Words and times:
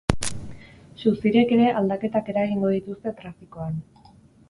Suziriek 1.01 1.53
ere 1.59 1.69
aldaketak 1.83 2.35
eragingo 2.35 2.75
dituzte 2.75 3.17
trafikoan. 3.25 3.83